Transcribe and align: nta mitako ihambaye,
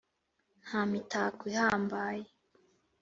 nta 0.65 0.81
mitako 0.91 1.43
ihambaye, 1.51 2.25